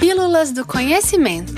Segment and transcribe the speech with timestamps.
[0.00, 1.52] Pílulas do Conhecimento.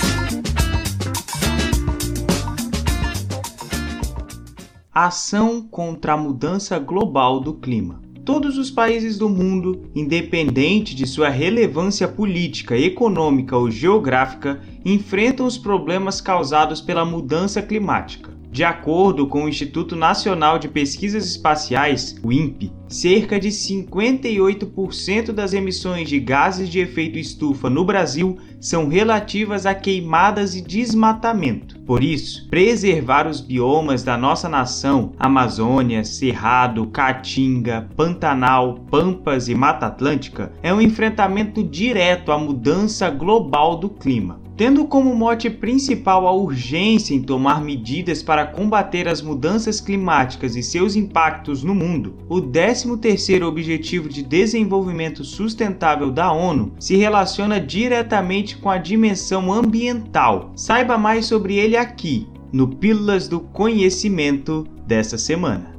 [4.92, 8.02] Ação contra a mudança global do clima.
[8.24, 15.56] Todos os países do mundo, independente de sua relevância política, econômica ou geográfica, enfrentam os
[15.56, 18.31] problemas causados pela mudança climática.
[18.52, 25.54] De acordo com o Instituto Nacional de Pesquisas Espaciais, o INPE, cerca de 58% das
[25.54, 31.80] emissões de gases de efeito estufa no Brasil são relativas a queimadas e desmatamento.
[31.80, 39.86] Por isso, preservar os biomas da nossa nação, Amazônia, Cerrado, Caatinga, Pantanal, Pampas e Mata
[39.86, 44.41] Atlântica, é um enfrentamento direto à mudança global do clima.
[44.56, 50.62] Tendo como mote principal a urgência em tomar medidas para combater as mudanças climáticas e
[50.62, 58.58] seus impactos no mundo, o 13º Objetivo de Desenvolvimento Sustentável da ONU se relaciona diretamente
[58.58, 60.52] com a dimensão ambiental.
[60.54, 65.71] Saiba mais sobre ele aqui, no Pílulas do Conhecimento dessa semana.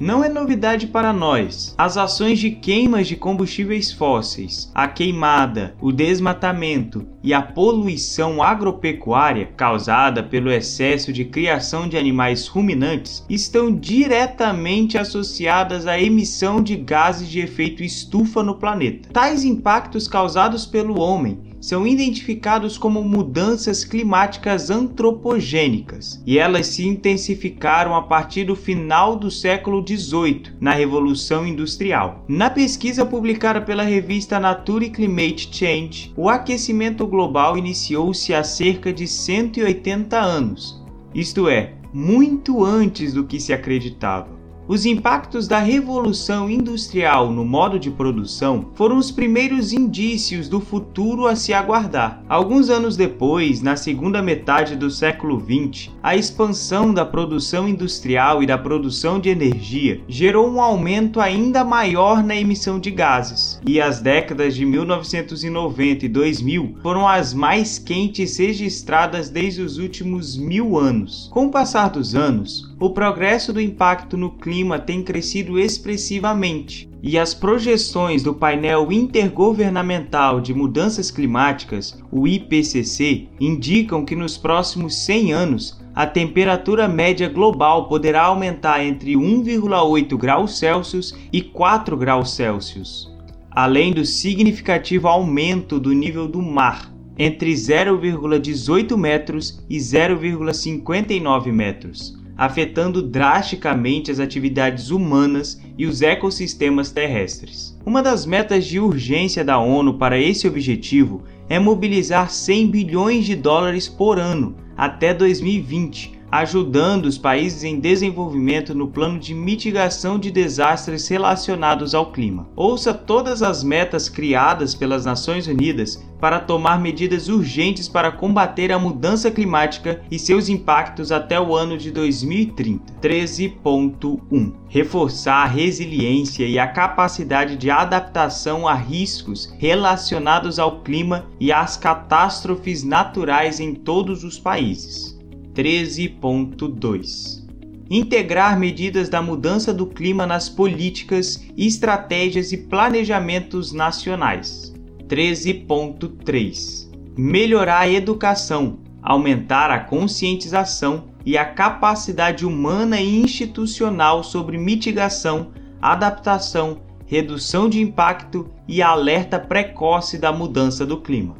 [0.00, 1.72] Não é novidade para nós.
[1.78, 9.46] As ações de queimas de combustíveis fósseis, a queimada, o desmatamento e a poluição agropecuária
[9.56, 17.28] causada pelo excesso de criação de animais ruminantes estão diretamente associadas à emissão de gases
[17.28, 19.08] de efeito estufa no planeta.
[19.12, 27.94] Tais impactos causados pelo homem são identificados como mudanças climáticas antropogênicas e elas se intensificaram
[27.94, 32.22] a partir do final do século XVIII, na Revolução Industrial.
[32.28, 39.08] Na pesquisa publicada pela revista Nature Climate Change, o aquecimento global iniciou-se há cerca de
[39.08, 40.84] 180 anos,
[41.14, 44.43] isto é, muito antes do que se acreditava.
[44.66, 51.26] Os impactos da revolução industrial no modo de produção foram os primeiros indícios do futuro
[51.26, 52.24] a se aguardar.
[52.26, 58.46] Alguns anos depois, na segunda metade do século XX, a expansão da produção industrial e
[58.46, 64.00] da produção de energia gerou um aumento ainda maior na emissão de gases, e as
[64.00, 71.28] décadas de 1990 e 2000 foram as mais quentes registradas desde os últimos mil anos.
[71.30, 74.53] Com o passar dos anos, o progresso do impacto no clima
[74.86, 84.04] tem crescido expressivamente e as projeções do painel intergovernamental de mudanças climáticas, o IPCC, indicam
[84.04, 91.14] que nos próximos 100 anos a temperatura média global poderá aumentar entre 1,8 graus Celsius
[91.32, 93.12] e 4 graus Celsius,
[93.50, 103.00] além do significativo aumento do nível do mar entre 0,18 metros e 0,59 metros afetando
[103.02, 107.78] drasticamente as atividades humanas e os ecossistemas terrestres.
[107.84, 113.36] Uma das metas de urgência da ONU para esse objetivo é mobilizar 100 bilhões de
[113.36, 120.32] dólares por ano até 2020 ajudando os países em desenvolvimento no plano de mitigação de
[120.32, 122.48] desastres relacionados ao clima.
[122.56, 128.78] Ouça todas as metas criadas pelas Nações Unidas para tomar medidas urgentes para combater a
[128.80, 132.94] mudança climática e seus impactos até o ano de 2030.
[133.00, 141.52] 13.1 Reforçar a resiliência e a capacidade de adaptação a riscos relacionados ao clima e
[141.52, 145.13] às catástrofes naturais em todos os países.
[145.54, 147.44] 13.2
[147.88, 154.74] Integrar medidas da mudança do clima nas políticas, estratégias e planejamentos nacionais.
[155.06, 165.52] 13.3 Melhorar a educação, aumentar a conscientização e a capacidade humana e institucional sobre mitigação,
[165.80, 171.36] adaptação, redução de impacto e alerta precoce da mudança do clima.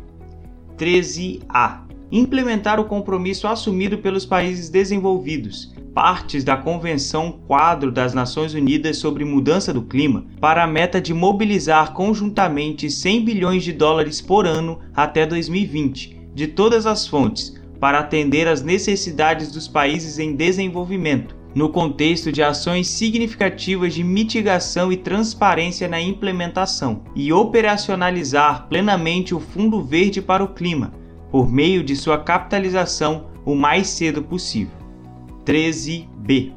[0.78, 1.84] 13A
[2.16, 9.25] implementar o compromisso assumido pelos países desenvolvidos, partes da Convenção Quadro das Nações Unidas sobre
[9.25, 14.78] Mudança do Clima, para a meta de mobilizar conjuntamente 100 bilhões de dólares por ano
[14.94, 21.69] até 2020, de todas as fontes, para atender às necessidades dos países em desenvolvimento, no
[21.69, 29.82] contexto de ações significativas de mitigação e transparência na implementação, e operacionalizar plenamente o Fundo
[29.82, 31.02] Verde para o Clima
[31.34, 34.76] por meio de sua capitalização o mais cedo possível.
[35.44, 36.52] 13b.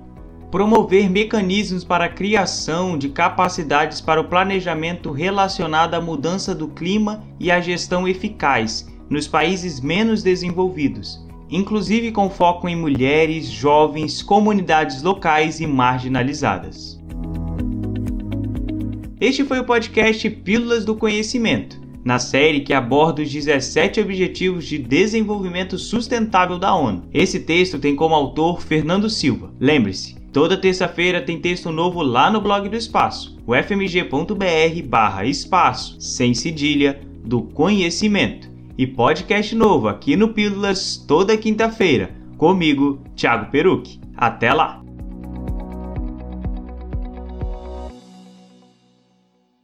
[0.51, 7.23] Promover mecanismos para a criação de capacidades para o planejamento relacionado à mudança do clima
[7.39, 15.01] e à gestão eficaz nos países menos desenvolvidos, inclusive com foco em mulheres, jovens, comunidades
[15.01, 17.01] locais e marginalizadas.
[19.19, 24.77] Este foi o podcast Pílulas do Conhecimento na série que aborda os 17 Objetivos de
[24.77, 27.03] Desenvolvimento Sustentável da ONU.
[27.13, 29.51] Esse texto tem como autor Fernando Silva.
[29.59, 37.01] Lembre-se, toda terça-feira tem texto novo lá no blog do Espaço, o fmg.br/espaço, sem cedilha,
[37.25, 38.49] do conhecimento.
[38.77, 43.99] E podcast novo aqui no Pílulas toda quinta-feira, comigo, Thiago Peruque.
[44.15, 44.86] Até lá!